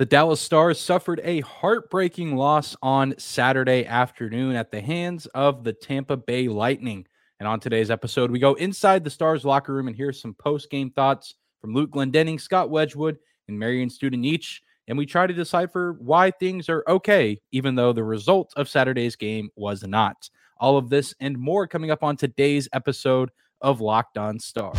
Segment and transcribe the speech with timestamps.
[0.00, 5.74] The Dallas Stars suffered a heartbreaking loss on Saturday afternoon at the hands of the
[5.74, 7.06] Tampa Bay Lightning.
[7.38, 10.70] And on today's episode, we go inside the Stars locker room and hear some post
[10.70, 14.60] game thoughts from Luke Glendening, Scott Wedgwood, and Marian Studenic.
[14.88, 19.16] And we try to decipher why things are okay, even though the result of Saturday's
[19.16, 20.30] game was not.
[20.56, 23.30] All of this and more coming up on today's episode
[23.60, 24.78] of Locked On Stars.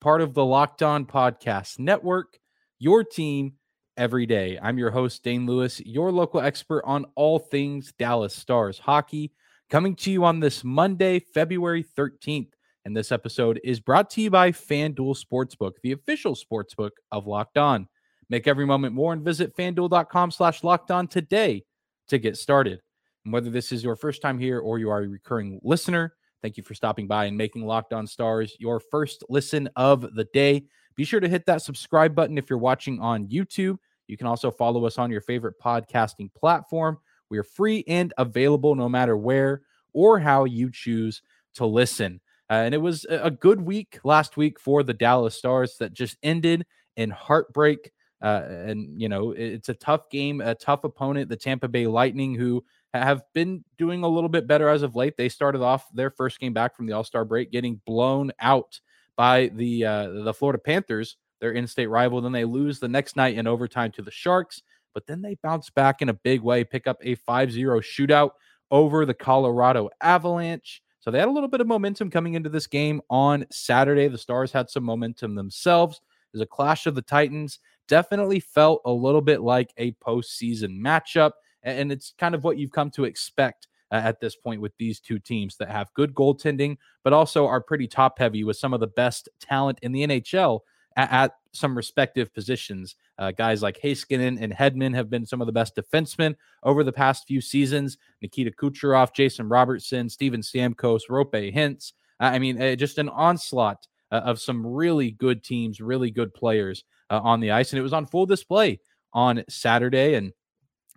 [0.00, 2.38] part of the Locked On Podcast Network,
[2.78, 3.54] your team
[3.96, 4.58] every day.
[4.62, 9.32] I'm your host, Dane Lewis, your local expert on all things Dallas Stars hockey,
[9.70, 12.50] coming to you on this Monday, February 13th.
[12.84, 17.58] And this episode is brought to you by FanDuel Sportsbook, the official sportsbook of Locked
[17.58, 17.88] On.
[18.30, 21.64] Make every moment more and visit fanduel.com slash locked on today
[22.08, 22.80] to get started.
[23.24, 26.56] And whether this is your first time here or you are a recurring listener, Thank
[26.56, 30.64] you for stopping by and making Locked On Stars your first listen of the day.
[30.94, 33.78] Be sure to hit that subscribe button if you're watching on YouTube.
[34.06, 36.98] You can also follow us on your favorite podcasting platform.
[37.28, 41.22] We are free and available no matter where or how you choose
[41.54, 42.20] to listen.
[42.50, 46.16] Uh, and it was a good week last week for the Dallas Stars that just
[46.22, 46.64] ended
[46.96, 47.92] in heartbreak.
[48.22, 52.34] Uh, and, you know, it's a tough game, a tough opponent, the Tampa Bay Lightning,
[52.34, 55.16] who have been doing a little bit better as of late.
[55.16, 58.80] They started off their first game back from the All Star break, getting blown out
[59.16, 62.20] by the uh, the Florida Panthers, their in-state rival.
[62.20, 64.62] Then they lose the next night in overtime to the Sharks,
[64.94, 68.30] but then they bounce back in a big way, pick up a 5-0 shootout
[68.70, 70.82] over the Colorado Avalanche.
[71.00, 74.08] So they had a little bit of momentum coming into this game on Saturday.
[74.08, 76.00] The Stars had some momentum themselves.
[76.32, 77.60] There's a clash of the Titans.
[77.86, 81.32] Definitely felt a little bit like a postseason matchup.
[81.68, 85.18] And it's kind of what you've come to expect at this point with these two
[85.18, 88.86] teams that have good goaltending, but also are pretty top heavy with some of the
[88.86, 90.60] best talent in the NHL
[90.96, 92.96] at, at some respective positions.
[93.18, 96.92] Uh, guys like Heiskanen and Hedman have been some of the best defensemen over the
[96.92, 97.96] past few seasons.
[98.20, 101.92] Nikita Kucherov, Jason Robertson, Steven Stamkos, Roope Hintz.
[102.20, 106.84] I mean, uh, just an onslaught uh, of some really good teams, really good players
[107.10, 107.72] uh, on the ice.
[107.72, 108.80] And it was on full display
[109.12, 110.14] on Saturday.
[110.14, 110.32] And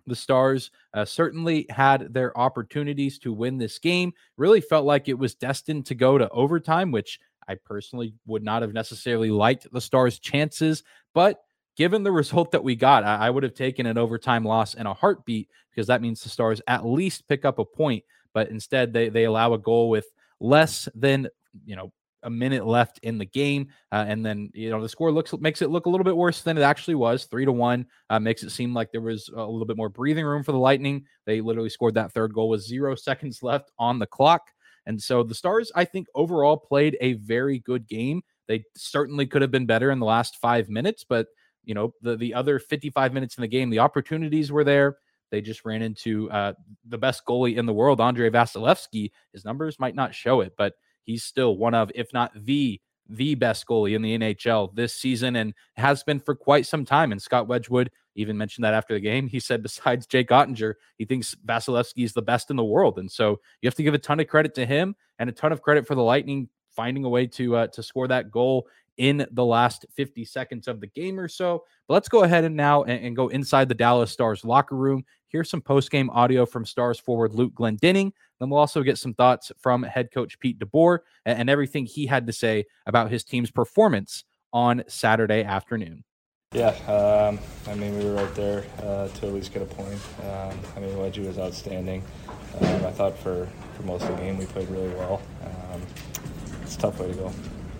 [0.06, 4.12] the Stars uh, certainly had their opportunities to win this game.
[4.36, 7.18] Really felt like it was destined to go to overtime, which
[7.48, 10.82] I personally would not have necessarily liked the Stars' chances.
[11.14, 11.42] But
[11.76, 14.86] given the result that we got, I, I would have taken an overtime loss in
[14.86, 18.04] a heartbeat because that means the Stars at least pick up a point.
[18.34, 20.06] But instead, they they allow a goal with
[20.40, 21.28] less than
[21.64, 25.12] you know a minute left in the game, uh, and then you know the score
[25.12, 27.24] looks makes it look a little bit worse than it actually was.
[27.24, 30.24] Three to one uh, makes it seem like there was a little bit more breathing
[30.24, 31.04] room for the Lightning.
[31.26, 34.42] They literally scored that third goal with zero seconds left on the clock,
[34.86, 38.22] and so the Stars, I think, overall played a very good game.
[38.48, 41.28] They certainly could have been better in the last five minutes, but
[41.64, 44.96] you know the the other 55 minutes in the game, the opportunities were there.
[45.30, 46.52] They just ran into uh,
[46.86, 49.10] the best goalie in the world, Andrei Vasilevskiy.
[49.32, 50.74] His numbers might not show it, but
[51.04, 55.36] he's still one of, if not the the best goalie in the NHL this season
[55.36, 57.12] and has been for quite some time.
[57.12, 59.26] And Scott Wedgwood even mentioned that after the game.
[59.26, 62.98] He said, besides Jake Oettinger, he thinks Vasilevskiy is the best in the world.
[62.98, 65.52] And so you have to give a ton of credit to him and a ton
[65.52, 68.66] of credit for the Lightning finding a way to uh, to score that goal
[68.98, 71.64] in the last 50 seconds of the game or so.
[71.88, 75.04] But let's go ahead and now and, and go inside the Dallas Stars locker room.
[75.32, 78.12] Here's some post game audio from Stars forward Luke Glendening.
[78.38, 82.06] Then we'll also get some thoughts from head coach Pete DeBoer and, and everything he
[82.06, 86.04] had to say about his team's performance on Saturday afternoon.
[86.52, 89.98] Yeah, um, I mean, we were right there uh, to at least get a point.
[90.20, 92.04] Um, I mean, Wedgie was outstanding.
[92.60, 95.22] Um, I thought for, for most of the game we played really well.
[95.42, 95.80] Um,
[96.60, 97.32] it's a tough way to go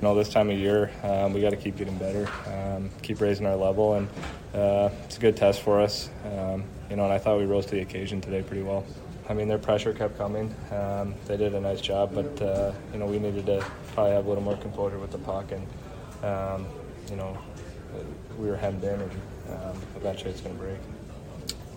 [0.03, 3.21] you know, this time of year, um, we got to keep getting better, um, keep
[3.21, 4.09] raising our level, and
[4.53, 6.11] uh, it's a good test for us.
[6.93, 8.85] You know, and I thought we rose to the occasion today pretty well.
[9.27, 10.55] I mean, their pressure kept coming.
[10.71, 14.27] Um, they did a nice job, but uh, you know, we needed to probably have
[14.27, 15.67] a little more composure with the puck, and
[16.23, 16.67] um,
[17.09, 17.39] you know,
[18.39, 19.11] we were hemmed in, and
[19.49, 20.77] um, eventually it's going to break.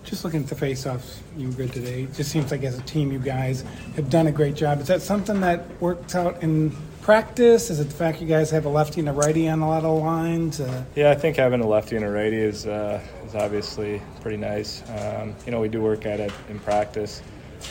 [0.04, 2.02] Just looking at the face-offs, you were good today.
[2.02, 3.64] It just seems like as a team, you guys
[3.94, 4.82] have done a great job.
[4.82, 7.70] Is that something that works out in practice?
[7.70, 9.84] Is it the fact you guys have a lefty and a righty on a lot
[9.84, 10.60] of lines?
[10.60, 14.36] Uh, Yeah, I think having a lefty and a righty is uh, is obviously pretty
[14.36, 14.82] nice.
[14.90, 17.22] Um, you know, we do work at it in practice.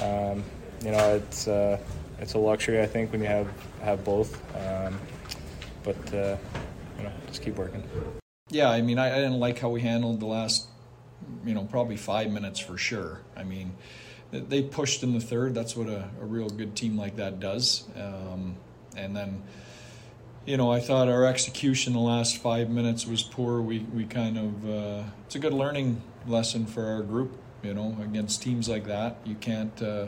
[0.02, 0.42] Um,
[0.82, 1.78] you know, it's uh,
[2.20, 3.50] it's a luxury I think when you have
[3.82, 4.42] have both.
[4.56, 4.98] Um,
[5.84, 6.38] but uh,
[6.98, 7.84] you know, just keep working.
[8.50, 10.70] Yeah, I mean, I, I didn't like how we handled the last,
[11.44, 13.20] you know, probably five minutes for sure.
[13.36, 13.76] I mean,
[14.32, 15.54] they pushed in the third.
[15.54, 17.84] That's what a, a real good team like that does.
[18.96, 19.44] And then,
[20.46, 23.62] you know, I thought our execution the last five minutes was poor.
[23.62, 27.38] We we kind of uh, it's a good learning lesson for our group.
[27.64, 30.08] You know, against teams like that, you can't uh,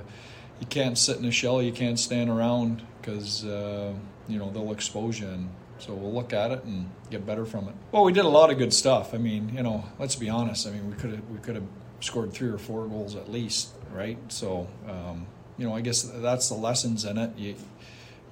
[0.59, 1.61] you can't sit in a shell.
[1.61, 3.93] You can't stand around because uh,
[4.27, 5.27] you know they'll expose you.
[5.27, 5.49] And
[5.79, 7.75] so we'll look at it and get better from it.
[7.91, 9.13] Well, we did a lot of good stuff.
[9.13, 10.67] I mean, you know, let's be honest.
[10.67, 11.67] I mean, we could have we could have
[11.99, 14.17] scored three or four goals at least, right?
[14.31, 17.37] So, um, you know, I guess that's the lessons in it.
[17.37, 17.55] You,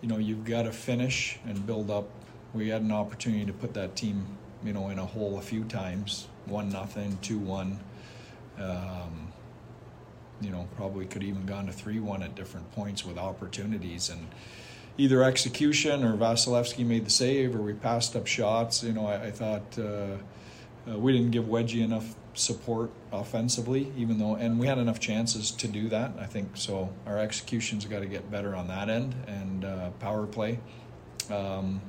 [0.05, 2.07] you know, you've got to finish and build up.
[2.53, 4.23] We had an opportunity to put that team,
[4.63, 6.27] you know, in a hole a few times.
[6.45, 7.79] One nothing, two one.
[8.59, 9.33] Um,
[10.41, 14.27] you know, probably could even gone to three one at different points with opportunities and
[14.99, 18.83] either execution or Vasilevskiy made the save or we passed up shots.
[18.83, 20.17] You know, I, I thought uh,
[20.87, 25.51] uh, we didn't give Wedgie enough support offensively, even though, and we had enough chances
[25.51, 26.11] to do that.
[26.19, 26.93] I think so.
[27.05, 30.59] Our execution's got to get better on that end and uh, power play.
[31.31, 31.81] Um,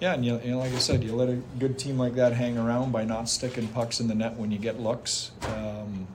[0.00, 2.58] yeah, and you, know, like I said, you let a good team like that hang
[2.58, 5.32] around by not sticking pucks in the net when you get looks.
[5.42, 6.06] Um,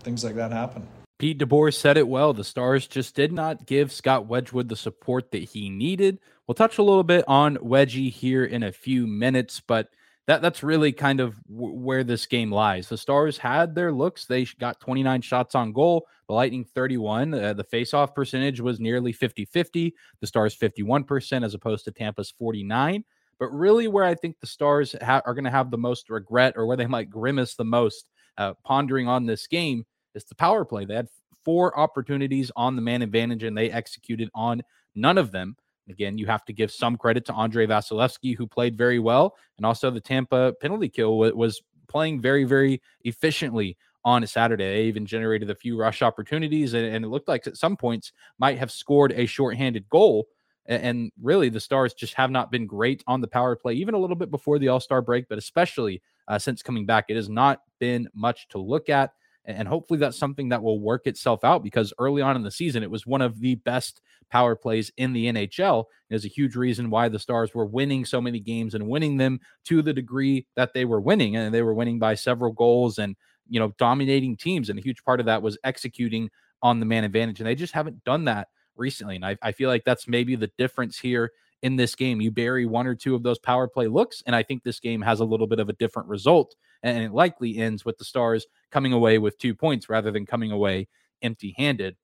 [0.00, 0.86] things like that happen.
[1.18, 2.32] Pete DeBoer said it well.
[2.32, 6.18] The Stars just did not give Scott Wedgwood the support that he needed.
[6.46, 9.88] We'll touch a little bit on Wedgie here in a few minutes, but
[10.26, 12.88] that that's really kind of w- where this game lies.
[12.88, 14.24] The Stars had their looks.
[14.24, 17.34] They got 29 shots on goal, the Lightning 31.
[17.34, 19.92] Uh, the faceoff percentage was nearly 50-50.
[20.20, 23.04] The Stars 51% as opposed to Tampa's 49.
[23.38, 26.54] But really where I think the Stars ha- are going to have the most regret
[26.56, 28.06] or where they might grimace the most
[28.38, 29.84] uh, pondering on this game
[30.14, 30.84] is the power play.
[30.84, 31.08] They had
[31.44, 34.62] four opportunities on the man advantage and they executed on
[34.94, 35.56] none of them.
[35.88, 39.66] Again, you have to give some credit to Andrei Vasilevskiy, who played very well, and
[39.66, 44.64] also the Tampa penalty kill was playing very, very efficiently on a Saturday.
[44.64, 48.12] They even generated a few rush opportunities, and, and it looked like at some points
[48.38, 50.26] might have scored a shorthanded goal.
[50.66, 53.98] And really, the Stars just have not been great on the power play, even a
[53.98, 57.06] little bit before the All Star break, but especially uh, since coming back.
[57.08, 59.12] It has not been much to look at.
[59.44, 62.82] And hopefully that's something that will work itself out because early on in the season,
[62.82, 64.00] it was one of the best
[64.30, 65.84] power plays in the NHL.
[66.08, 69.40] There's a huge reason why the Stars were winning so many games and winning them
[69.64, 71.36] to the degree that they were winning.
[71.36, 73.16] And they were winning by several goals and,
[73.48, 74.70] you know, dominating teams.
[74.70, 76.30] And a huge part of that was executing
[76.62, 77.40] on the man advantage.
[77.40, 79.16] And they just haven't done that recently.
[79.16, 82.20] And I, I feel like that's maybe the difference here in this game.
[82.20, 85.00] You bury one or two of those power play looks, and I think this game
[85.02, 86.54] has a little bit of a different result.
[86.82, 90.50] And it likely ends with the Stars coming away with two points rather than coming
[90.50, 90.88] away
[91.22, 91.96] empty handed.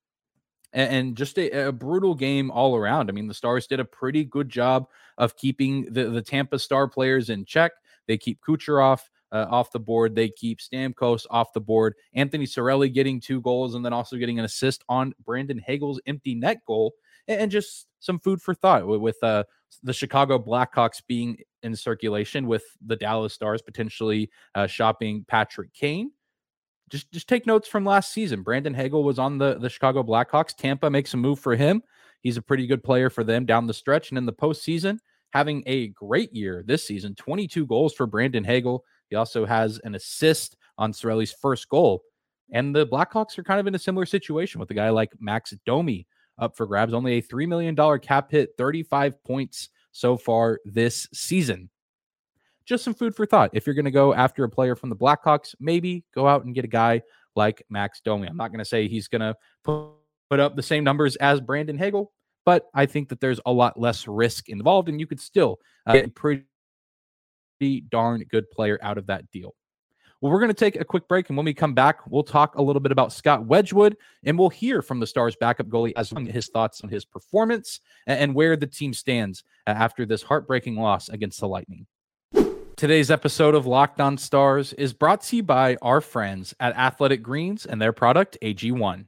[0.73, 3.09] And just a, a, brutal game all around.
[3.09, 4.87] I mean, the Stars did a pretty good job
[5.17, 7.73] of keeping the, the Tampa Star players in check.
[8.07, 9.01] They keep Kucherov
[9.33, 10.15] uh, off the board.
[10.15, 11.95] They keep Stamkos off the board.
[12.15, 16.35] Anthony Cirelli getting two goals and then also getting an assist on Brandon Hagel's empty
[16.35, 16.95] net goal.
[17.29, 19.45] And, just some food for thought with, uh,
[19.83, 26.11] the Chicago Blackhawks being in circulation, with the Dallas Stars potentially uh, shopping Patrick Kane.
[26.89, 28.43] Just just take notes from last season.
[28.43, 30.57] Brandon Hagel was on the the Chicago Blackhawks.
[30.57, 31.83] Tampa makes a move for him.
[32.23, 34.99] He's a pretty good player for them down the stretch, and in the postseason,
[35.31, 37.14] having a great year this season.
[37.14, 38.85] 22 goals for Brandon Hagel.
[39.11, 42.02] He also has an assist on Cirelli's first goal.
[42.52, 45.52] And the Blackhawks are kind of in a similar situation with a guy like Max
[45.67, 46.07] Domi
[46.38, 46.95] up for grabs.
[46.95, 51.71] Only a $3 million cap hit, 35 points so far this season.
[52.64, 53.50] Just some food for thought.
[53.54, 56.54] If you're going to go after a player from the Blackhawks, maybe go out and
[56.54, 57.02] get a guy
[57.35, 58.28] like Max Domi.
[58.28, 61.78] I'm not going to say he's going to put, up the same numbers as Brandon
[61.78, 62.12] Hagel,
[62.45, 65.95] but I think that there's a lot less risk involved, and you could still uh,
[65.95, 66.45] get a pretty
[67.88, 69.54] darn good player out of that deal.
[70.21, 72.57] Well, we're going to take a quick break, and when we come back, we'll talk
[72.57, 76.13] a little bit about Scott Wedgwood, and we'll hear from the Stars' backup goalie as
[76.13, 81.09] well his thoughts on his performance and where the team stands after this heartbreaking loss
[81.09, 81.87] against the Lightning.
[82.77, 87.23] Today's episode of Locked On Stars is brought to you by our friends at Athletic
[87.23, 89.07] Greens and their product AG1.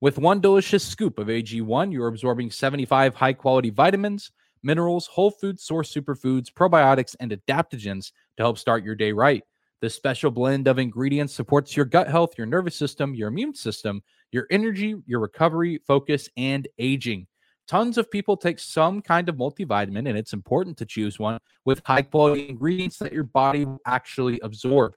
[0.00, 4.32] With one delicious scoop of AG1, you're absorbing 75 high quality vitamins,
[4.62, 9.42] minerals, whole food source superfoods, probiotics, and adaptogens to help start your day right.
[9.86, 14.02] This special blend of ingredients supports your gut health, your nervous system, your immune system,
[14.32, 17.28] your energy, your recovery, focus, and aging.
[17.68, 21.82] Tons of people take some kind of multivitamin, and it's important to choose one with
[21.84, 24.96] high quality ingredients that your body will actually absorb.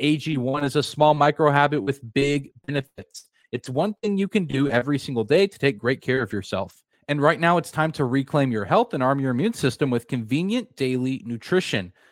[0.00, 3.30] AG1 is a small micro habit with big benefits.
[3.50, 6.80] It's one thing you can do every single day to take great care of yourself.
[7.08, 10.06] And right now, it's time to reclaim your health and arm your immune system with
[10.06, 11.92] convenient daily nutrition.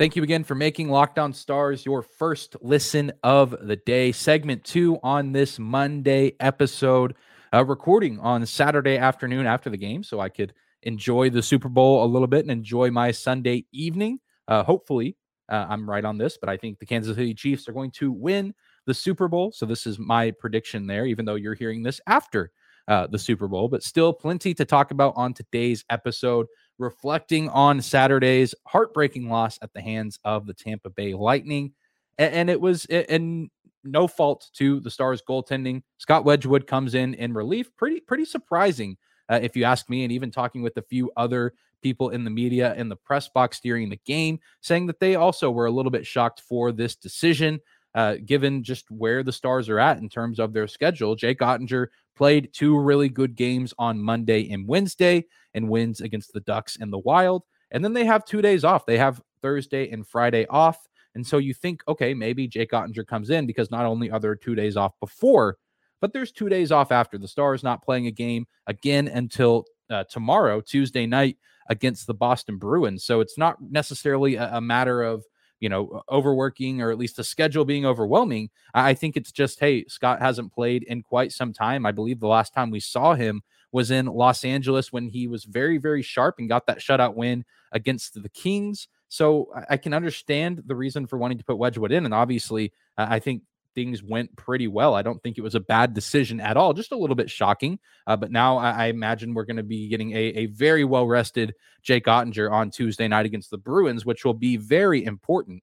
[0.00, 4.12] Thank you again for making Locked On Stars your first listen of the day.
[4.12, 7.14] Segment two on this Monday episode,
[7.52, 10.54] uh, recording on Saturday afternoon after the game, so I could
[10.84, 14.20] enjoy the Super Bowl a little bit and enjoy my Sunday evening.
[14.48, 15.18] Uh, hopefully,
[15.50, 18.10] uh, I'm right on this, but I think the Kansas City Chiefs are going to
[18.10, 18.54] win
[18.86, 19.52] the Super Bowl.
[19.52, 22.52] So this is my prediction there, even though you're hearing this after
[22.88, 26.46] uh, the Super Bowl, but still plenty to talk about on today's episode,
[26.80, 31.72] reflecting on Saturday's heartbreaking loss at the hands of the Tampa Bay Lightning.
[32.18, 33.50] And, and it was in
[33.84, 35.82] no fault to the Stars goaltending.
[35.98, 37.70] Scott Wedgwood comes in in relief.
[37.76, 38.96] Pretty, pretty surprising,
[39.28, 42.30] uh, if you ask me, and even talking with a few other people in the
[42.30, 45.90] media in the press box during the game, saying that they also were a little
[45.90, 47.60] bit shocked for this decision
[47.94, 51.14] uh, given just where the Stars are at in terms of their schedule.
[51.16, 56.40] Jake Oettinger played two really good games on Monday and Wednesday and wins against the
[56.40, 57.42] Ducks and the Wild.
[57.70, 58.86] And then they have two days off.
[58.86, 60.86] They have Thursday and Friday off.
[61.14, 64.36] And so you think, okay, maybe Jake Oettinger comes in because not only are there
[64.36, 65.56] two days off before,
[66.00, 67.18] but there's two days off after.
[67.18, 71.36] The Stars not playing a game again until uh, tomorrow, Tuesday night,
[71.68, 73.04] against the Boston Bruins.
[73.04, 75.24] So it's not necessarily a, a matter of
[75.60, 78.50] you know, overworking or at least the schedule being overwhelming.
[78.74, 81.86] I think it's just, hey, Scott hasn't played in quite some time.
[81.86, 85.44] I believe the last time we saw him was in Los Angeles when he was
[85.44, 88.88] very, very sharp and got that shutout win against the Kings.
[89.08, 92.04] So I can understand the reason for wanting to put Wedgwood in.
[92.04, 93.42] And obviously, I think
[93.74, 94.94] things went pretty well.
[94.94, 97.78] I don't think it was a bad decision at all, just a little bit shocking.
[98.06, 101.06] Uh, but now I, I, imagine we're going to be getting a, a very well
[101.06, 105.62] rested Jake Oettinger on Tuesday night against the Bruins, which will be very important.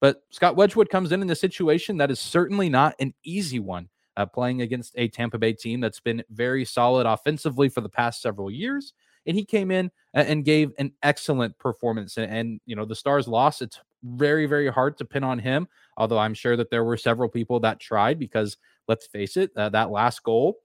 [0.00, 3.88] But Scott Wedgwood comes in in a situation that is certainly not an easy one,
[4.16, 8.22] uh, playing against a Tampa Bay team that's been very solid offensively for the past
[8.22, 8.92] several years.
[9.26, 12.16] And he came in and gave an excellent performance.
[12.16, 13.60] And, and you know, the Stars lost.
[13.60, 15.68] It's very, very hard to pin on him.
[15.96, 19.68] Although I'm sure that there were several people that tried because let's face it, uh,
[19.70, 20.58] that last goal,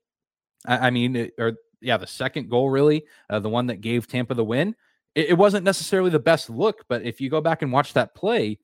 [0.66, 4.08] I, I mean, it, or yeah, the second goal, really, uh, the one that gave
[4.08, 4.76] Tampa the win,
[5.16, 6.86] it, it, wasn't necessarily the best look.
[6.88, 8.60] But if you go back and watch that play,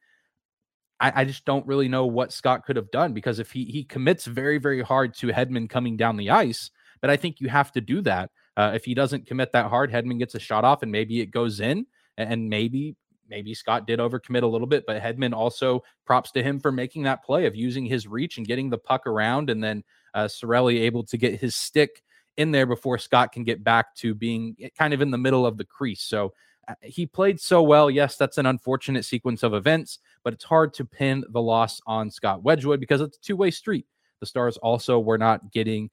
[0.99, 3.83] I, I, just don't really know what Scott could have done because if he he
[3.83, 6.71] commits very, very hard to Hedman coming down the ice,
[7.01, 8.31] but I think you have to do that.
[8.57, 11.27] Uh, if he doesn't commit that hard, Hedman gets a shot off and maybe it
[11.27, 11.85] goes in,
[12.17, 12.95] and maybe
[13.29, 17.03] maybe Scott did overcommit a little bit, but Hedman also props to him for making
[17.03, 19.83] that play of using his reach and getting the puck around, and then
[20.13, 22.03] uh, Cirelli able to get his stick
[22.37, 25.57] in there before Scott can get back to being kind of in the middle of
[25.57, 26.01] the crease.
[26.01, 26.33] So
[26.67, 27.89] uh, he played so well.
[27.89, 32.09] Yes, that's an unfortunate sequence of events, but it's hard to pin the loss on
[32.09, 33.85] Scott Wedgwood because it's a two way street.
[34.19, 35.89] The Stars also were not getting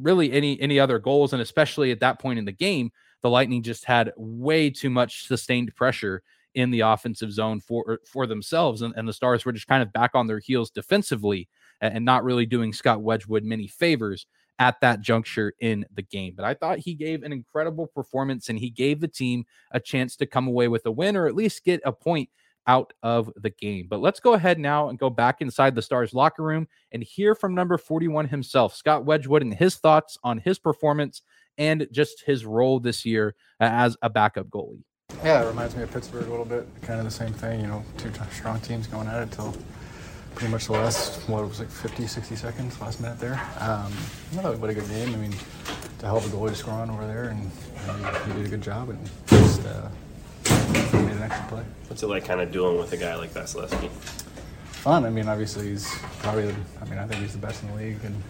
[0.00, 2.90] really any any other goals, and especially at that point in the game,
[3.22, 6.22] the Lightning just had way too much sustained pressure
[6.54, 9.82] in the offensive zone for er, for themselves, and, and the Stars were just kind
[9.82, 11.48] of back on their heels defensively
[11.80, 14.26] and, and not really doing Scott Wedgwood many favors
[14.58, 16.34] at that juncture in the game.
[16.36, 20.14] But I thought he gave an incredible performance and he gave the team a chance
[20.16, 22.28] to come away with a win or at least get a point
[22.66, 23.86] out of the game.
[23.88, 27.34] But let's go ahead now and go back inside the Stars locker room and hear
[27.34, 31.22] from number 41 himself, Scott Wedgwood, and his thoughts on his performance
[31.58, 34.84] and just his role this year as a backup goalie.
[35.24, 36.66] Yeah, it reminds me of Pittsburgh a little bit.
[36.82, 39.54] Kind of the same thing, you know, two strong teams going at it till
[40.34, 43.40] pretty much the last, what, it was like 50, 60 seconds, last minute there.
[43.60, 43.92] Um,
[44.34, 45.14] no, but a good game.
[45.14, 45.34] I mean,
[46.00, 48.62] to help the goalie to score on over there, and he, he did a good
[48.62, 49.88] job and just uh,
[50.92, 51.64] made an extra play.
[51.86, 53.90] What's it like kind of dueling with a guy like Vasilevskiy?
[53.90, 55.04] Fun.
[55.04, 57.76] I mean, obviously, he's probably, the, I mean, I think he's the best in the
[57.76, 58.20] league, and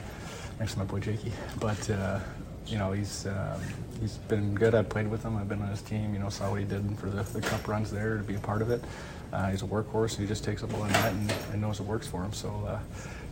[0.61, 1.33] next to my boy Jakey.
[1.59, 2.21] But, uh,
[2.67, 3.61] you know, he's um,
[4.01, 4.75] he's been good.
[4.75, 5.37] I played with him.
[5.37, 6.15] I've been on his team.
[6.15, 8.41] You know, saw what he did for the, the cup runs there to be a
[8.41, 8.83] part of it.
[9.33, 10.17] Uh, he's a workhorse.
[10.17, 12.33] He just takes the net and, and knows it works for him.
[12.33, 12.79] So, uh,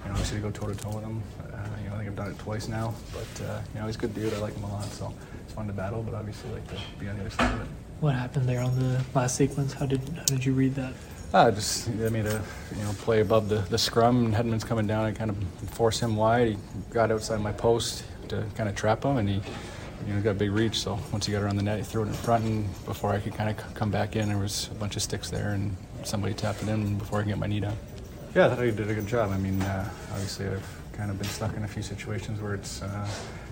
[0.03, 1.23] you know, obviously to go toe to toe with him.
[1.53, 2.95] Uh, you know, I think I've done it twice now.
[3.13, 4.33] But uh, you know, he's a good dude.
[4.33, 4.85] I like him a lot.
[4.85, 5.13] So
[5.45, 7.67] it's fun to battle, but obviously like to be on the other side of it.
[8.01, 9.75] What happened there on the last sequence?
[9.75, 10.95] How did how did you read that?
[11.33, 12.43] Uh, just I made a
[12.77, 15.05] you know play above the, the scrum and Hedman's coming down.
[15.05, 15.37] I kind of
[15.71, 16.49] forced him wide.
[16.49, 16.57] He
[16.91, 19.41] got outside my post to kind of trap him, and he
[20.07, 20.81] you know got a big reach.
[20.81, 23.21] So once he got around the net, he threw it in front, and before I
[23.21, 26.35] could kind of come back in, there was a bunch of sticks there, and somebody
[26.35, 27.77] tapped it in before I could get my knee down.
[28.35, 29.31] Yeah, I thought he did a good job.
[29.31, 32.83] I mean, uh, obviously I've kind of been stuck in a few situations where it's.
[32.83, 33.09] Uh,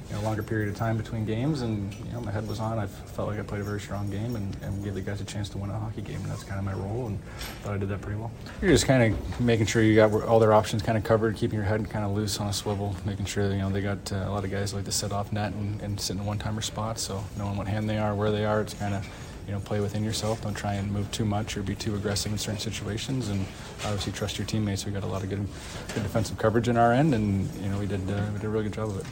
[0.08, 2.78] you know, longer period of time between games, and you know, my head was on.
[2.78, 5.24] I felt like I played a very strong game and, and gave the guys a
[5.24, 7.22] chance to win a hockey game, and that's kind of my role, and
[7.62, 8.30] thought I did that pretty well.
[8.62, 11.56] You're just kind of making sure you got all their options kind of covered, keeping
[11.56, 14.10] your head kind of loose on a swivel, making sure that, you know they got
[14.12, 16.62] uh, a lot of guys like to set off net and, and sit in one-timer
[16.62, 19.06] spots, so knowing what hand they are, where they are, it's kind of
[19.46, 20.42] you know, play within yourself.
[20.42, 23.28] Don't try and move too much or be too aggressive in certain situations.
[23.28, 23.46] And
[23.82, 24.84] obviously, trust your teammates.
[24.84, 25.46] We got a lot of good,
[25.94, 28.48] good defensive coverage in our end, and you know, we did uh, we did a
[28.50, 29.06] really good job of it.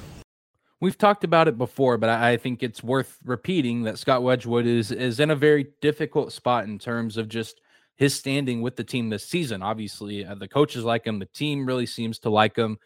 [0.80, 4.92] We've talked about it before, but I think it's worth repeating that Scott Wedgwood is
[4.92, 7.62] is in a very difficult spot in terms of just
[7.96, 9.62] his standing with the team this season.
[9.62, 12.76] Obviously, uh, the coaches like him, the team really seems to like him,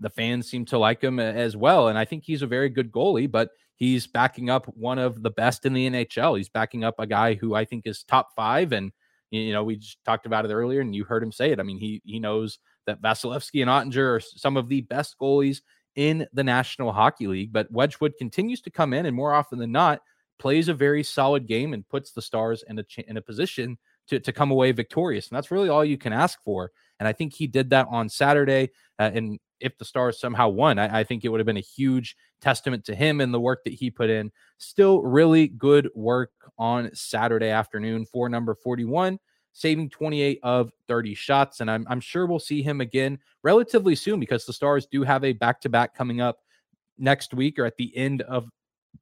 [0.00, 2.90] the fans seem to like him as well, and I think he's a very good
[2.90, 3.30] goalie.
[3.30, 6.38] But he's backing up one of the best in the NHL.
[6.38, 8.90] He's backing up a guy who I think is top five, and
[9.30, 11.60] you know we just talked about it earlier, and you heard him say it.
[11.60, 15.60] I mean, he he knows that Vasilevskiy and Oettinger are some of the best goalies
[15.96, 17.52] in the National Hockey League.
[17.52, 20.00] But Wedgwood continues to come in and more often than not
[20.38, 24.20] plays a very solid game and puts the Stars in a in a position to
[24.20, 25.28] to come away victorious.
[25.28, 26.70] And that's really all you can ask for.
[26.98, 28.70] And I think he did that on Saturday.
[28.98, 31.60] Uh, and if the Stars somehow won, I, I think it would have been a
[31.60, 34.30] huge testament to him and the work that he put in.
[34.58, 39.18] Still, really good work on Saturday afternoon for number 41
[39.54, 41.60] saving 28 of 30 shots.
[41.60, 45.24] And I'm, I'm sure we'll see him again relatively soon because the Stars do have
[45.24, 46.40] a back to back coming up
[46.98, 48.48] next week or at the end of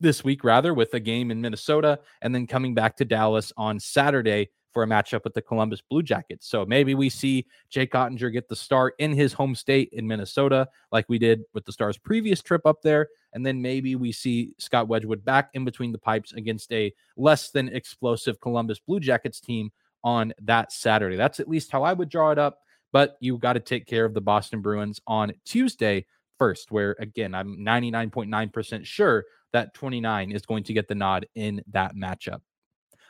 [0.01, 3.81] this week, rather, with a game in Minnesota and then coming back to Dallas on
[3.81, 6.49] Saturday for a matchup with the Columbus Blue Jackets.
[6.49, 10.69] So maybe we see Jake Oettinger get the start in his home state in Minnesota,
[10.91, 13.09] like we did with the Stars' previous trip up there.
[13.35, 17.51] And then maybe we see Scott Wedgwood back in between the pipes against a less
[17.51, 19.71] than explosive Columbus Blue Jackets team
[20.05, 21.17] on that Saturday.
[21.17, 22.59] That's at least how I would draw it up.
[22.93, 26.05] But you got to take care of the Boston Bruins on Tuesday
[26.39, 31.63] first, where again, I'm 99.9% sure that 29 is going to get the nod in
[31.71, 32.41] that matchup.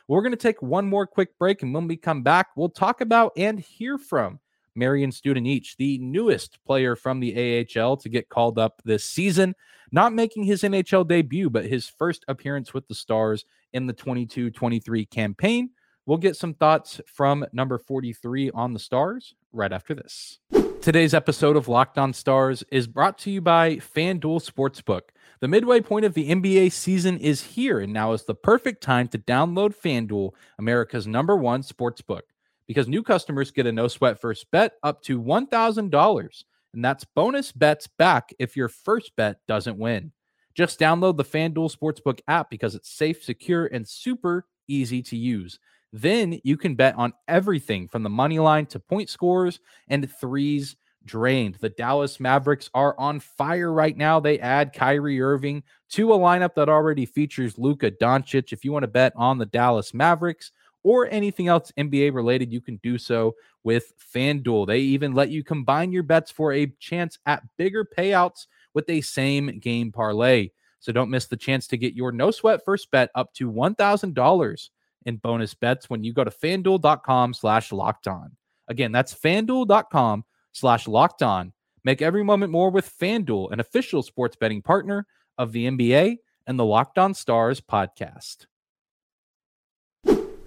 [0.07, 3.01] We're going to take one more quick break, and when we come back, we'll talk
[3.01, 4.39] about and hear from
[4.75, 9.55] Marian Studenic, the newest player from the AHL to get called up this season,
[9.91, 14.51] not making his NHL debut, but his first appearance with the Stars in the 22
[14.51, 15.69] 23 campaign.
[16.05, 20.39] We'll get some thoughts from number 43 on the Stars right after this.
[20.81, 25.01] Today's episode of Locked On Stars is brought to you by FanDuel Sportsbook.
[25.39, 29.07] The midway point of the NBA season is here, and now is the perfect time
[29.09, 32.23] to download FanDuel, America's number one sportsbook,
[32.67, 36.43] because new customers get a no sweat first bet up to $1,000.
[36.73, 40.11] And that's bonus bets back if your first bet doesn't win.
[40.53, 45.59] Just download the FanDuel Sportsbook app because it's safe, secure, and super easy to use.
[45.93, 50.75] Then you can bet on everything from the money line to point scores and threes
[51.05, 51.55] drained.
[51.55, 54.19] The Dallas Mavericks are on fire right now.
[54.19, 58.51] They add Kyrie Irving to a lineup that already features Luka Doncic.
[58.51, 60.51] If you want to bet on the Dallas Mavericks
[60.81, 64.65] or anything else NBA related, you can do so with FanDuel.
[64.65, 69.01] They even let you combine your bets for a chance at bigger payouts with a
[69.01, 70.49] same game parlay.
[70.79, 74.69] So don't miss the chance to get your no sweat first bet up to $1,000
[75.05, 78.35] in bonus bets when you go to fanduel.com slash locked on.
[78.67, 81.53] Again, that's fanduel.com slash locked on.
[81.83, 85.05] Make every moment more with FanDuel, an official sports betting partner
[85.37, 88.45] of the NBA and the Locked On Stars podcast.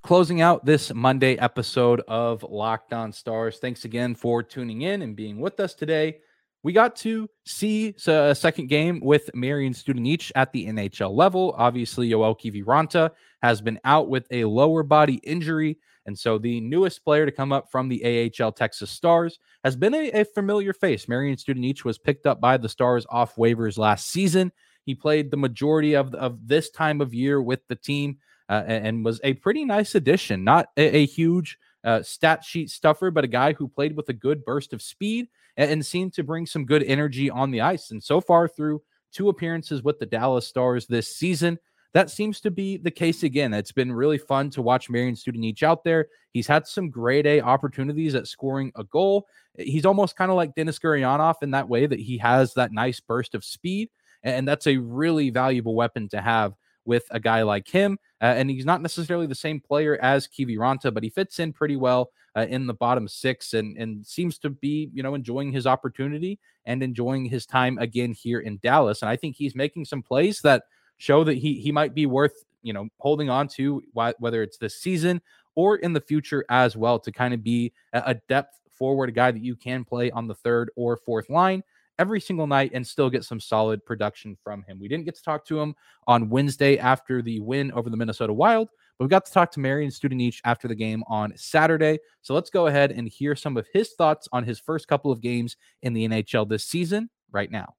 [0.02, 3.58] Closing out this Monday episode of Locked On Stars.
[3.58, 6.18] Thanks again for tuning in and being with us today
[6.66, 11.54] we got to see a second game with Marian Studenic at the NHL level.
[11.56, 15.78] Obviously, Joel Kiviranta has been out with a lower body injury.
[16.06, 19.94] And so the newest player to come up from the AHL Texas Stars has been
[19.94, 21.06] a, a familiar face.
[21.06, 24.50] Marian Studenic was picked up by the Stars off waivers last season.
[24.86, 28.16] He played the majority of, of this time of year with the team
[28.48, 30.42] uh, and was a pretty nice addition.
[30.42, 34.12] Not a, a huge uh, stat sheet stuffer, but a guy who played with a
[34.12, 37.90] good burst of speed and, and seemed to bring some good energy on the ice.
[37.90, 41.58] And so far through two appearances with the Dallas Stars this season.
[41.94, 43.54] That seems to be the case again.
[43.54, 46.08] It's been really fun to watch Marian Studenic out there.
[46.32, 49.26] He's had some grade A opportunities at scoring a goal.
[49.56, 53.00] He's almost kind of like Denis Gurianov in that way that he has that nice
[53.00, 53.88] burst of speed.
[54.22, 56.52] And that's a really valuable weapon to have
[56.86, 57.98] with a guy like him.
[58.20, 61.76] Uh, and he's not necessarily the same player as Kiviranta, but he fits in pretty
[61.76, 65.66] well uh, in the bottom six and, and seems to be, you know, enjoying his
[65.66, 69.02] opportunity and enjoying his time again here in Dallas.
[69.02, 70.64] And I think he's making some plays that
[70.98, 74.80] show that he he might be worth, you know, holding on to whether it's this
[74.80, 75.20] season
[75.54, 79.30] or in the future as well to kind of be a depth forward, a guy
[79.30, 81.62] that you can play on the third or fourth line
[81.98, 84.78] every single night and still get some solid production from him.
[84.78, 85.74] We didn't get to talk to him
[86.06, 89.60] on Wednesday after the win over the Minnesota Wild, but we got to talk to
[89.60, 91.98] Marian Studenic after the game on Saturday.
[92.22, 95.20] So let's go ahead and hear some of his thoughts on his first couple of
[95.20, 97.74] games in the NHL this season right now.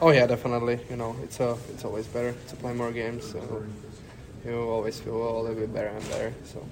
[0.00, 0.78] Oh yeah, definitely.
[0.88, 3.30] You know, it's a, uh, it's always better to play more games.
[3.30, 3.64] So
[4.44, 6.34] you always feel a little bit better and better.
[6.44, 6.64] So.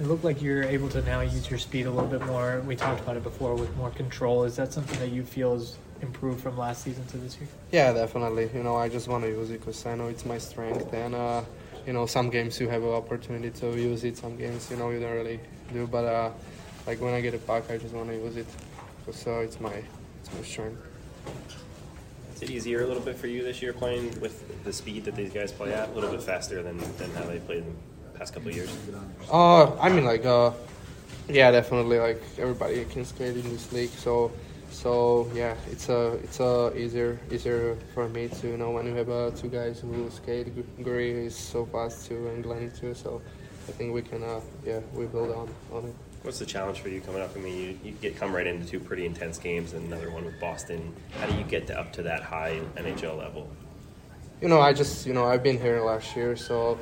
[0.00, 2.60] It looked like you're able to now use your speed a little bit more.
[2.60, 4.44] We talked about it before with more control.
[4.44, 7.48] Is that something that you feel is improved from last season to this year?
[7.72, 8.48] Yeah, definitely.
[8.54, 11.16] You know, I just want to use it because I know it's my strength, and
[11.16, 11.42] uh,
[11.84, 14.16] you know, some games you have an opportunity to use it.
[14.16, 15.40] Some games, you know, you don't really
[15.72, 15.88] do.
[15.88, 16.30] But uh,
[16.86, 18.46] like when I get it back, I just want to use it
[19.04, 19.82] because uh, it's my
[20.20, 20.80] it's my strength.
[22.36, 25.16] Is it easier a little bit for you this year playing with the speed that
[25.16, 25.88] these guys play at?
[25.88, 28.76] A little bit faster than, than how they played the past couple years?
[29.32, 30.50] Uh, I mean, like, uh,
[31.28, 31.98] yeah, definitely.
[31.98, 34.32] Like everybody can skate in this league, so
[34.70, 38.94] so yeah, it's a it's a easier easier for me to you know when you
[38.94, 40.54] have uh, two guys who skate.
[40.82, 42.94] Guri is so fast too, and Glenny too.
[42.94, 43.20] So
[43.68, 45.94] I think we can uh, yeah we build on on it.
[46.22, 47.30] What's the challenge for you coming up?
[47.36, 50.24] I mean, you, you get come right into two pretty intense games and another one
[50.24, 50.94] with Boston.
[51.20, 53.48] How do you get to, up to that high NHL level?
[54.40, 56.78] You know, I just you know I've been here last year, so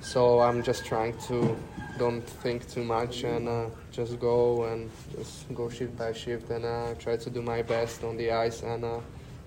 [0.00, 1.56] so I'm just trying to
[1.98, 6.64] don't think too much and uh, just go and just go shift by shift and
[6.64, 9.00] uh, try to do my best on the ice and uh,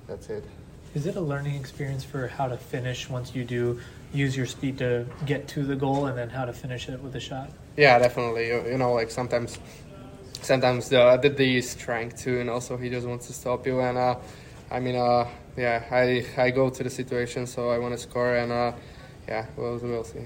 [0.08, 0.44] that's it.
[0.96, 3.80] Is it a learning experience for how to finish once you do
[4.12, 7.16] use your speed to get to the goal and then how to finish it with
[7.16, 7.52] a shot?
[7.78, 8.48] Yeah, definitely.
[8.48, 9.60] You, you know, like sometimes,
[10.42, 13.80] sometimes the the D is trying to, and also he just wants to stop you.
[13.82, 14.16] And uh,
[14.72, 18.36] I mean, uh, yeah, I I go to the situation, so I want to score,
[18.36, 18.72] and uh,
[19.30, 20.26] yeah, we'll we'll see.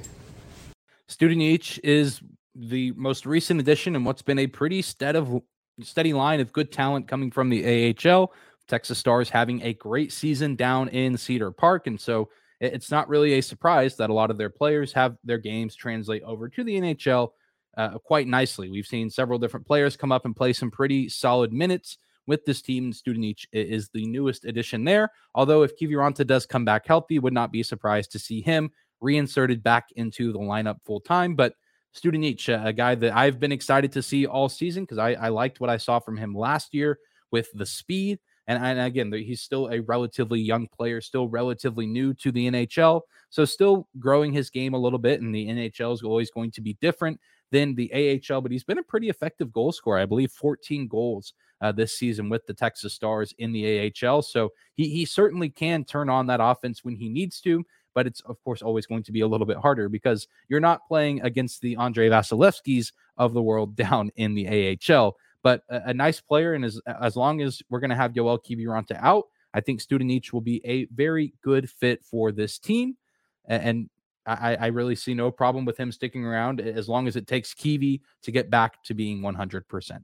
[1.09, 2.21] Studenic is
[2.55, 5.41] the most recent addition and what's been a pretty steady,
[5.81, 8.33] steady line of good talent coming from the AHL.
[8.67, 11.85] Texas Stars having a great season down in Cedar Park.
[11.87, 12.29] And so
[12.61, 16.23] it's not really a surprise that a lot of their players have their games translate
[16.23, 17.31] over to the NHL
[17.75, 18.69] uh, quite nicely.
[18.69, 22.61] We've seen several different players come up and play some pretty solid minutes with this
[22.61, 22.93] team.
[22.93, 25.09] Studenic is the newest addition there.
[25.35, 28.71] Although if Kiviranta does come back healthy, would not be surprised to see him
[29.03, 31.35] reinserted back into the lineup full time.
[31.35, 31.53] But
[31.95, 35.59] Studenic, a guy that I've been excited to see all season because I, I, liked
[35.59, 36.97] what I saw from him last year
[37.31, 38.19] with the speed.
[38.47, 43.01] And, and again, he's still a relatively young player, still relatively new to the NHL.
[43.29, 45.21] So, still growing his game a little bit.
[45.21, 47.19] And the NHL is always going to be different
[47.51, 49.99] than the AHL, but he's been a pretty effective goal scorer.
[49.99, 54.23] I believe 14 goals uh, this season with the Texas Stars in the AHL.
[54.23, 57.63] So, he, he certainly can turn on that offense when he needs to
[57.93, 60.87] but it's of course always going to be a little bit harder because you're not
[60.87, 65.17] playing against the Andrei Vasilevskiys of the world down in the AHL.
[65.41, 68.39] But a, a nice player, and as as long as we're going to have Joel
[68.39, 72.95] Kiviranta out, I think Studenic will be a very good fit for this team,
[73.45, 73.89] and
[74.25, 77.53] I, I, really see no problem with him sticking around as long as it takes
[77.53, 79.99] Kiwi to get back to being 100%.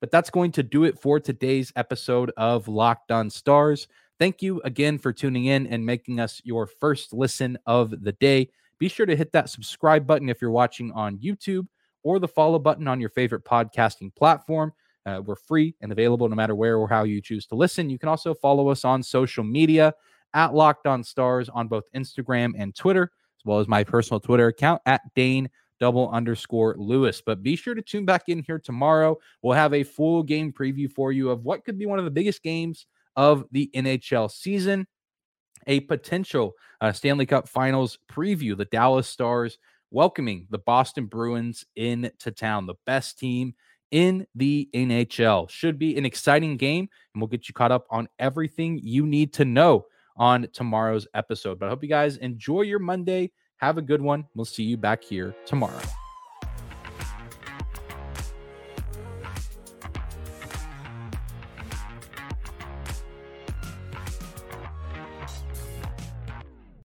[0.00, 3.86] But that's going to do it for today's episode of Locked On Stars.
[4.24, 8.48] Thank you again for tuning in and making us your first listen of the day.
[8.78, 11.66] Be sure to hit that subscribe button if you're watching on YouTube
[12.04, 14.72] or the follow button on your favorite podcasting platform.
[15.04, 17.90] Uh, we're free and available no matter where or how you choose to listen.
[17.90, 19.92] You can also follow us on social media
[20.32, 24.46] at Locked On Stars on both Instagram and Twitter, as well as my personal Twitter
[24.46, 27.20] account at Dane double underscore Lewis.
[27.20, 29.18] But be sure to tune back in here tomorrow.
[29.42, 32.10] We'll have a full game preview for you of what could be one of the
[32.10, 34.86] biggest games of the NHL season.
[35.66, 38.56] A potential uh, Stanley Cup Finals preview.
[38.56, 39.58] The Dallas Stars
[39.90, 43.54] welcoming the Boston Bruins into town, the best team
[43.90, 45.48] in the NHL.
[45.48, 49.32] Should be an exciting game, and we'll get you caught up on everything you need
[49.34, 51.58] to know on tomorrow's episode.
[51.58, 53.32] But I hope you guys enjoy your Monday.
[53.58, 54.26] Have a good one.
[54.34, 55.80] We'll see you back here tomorrow.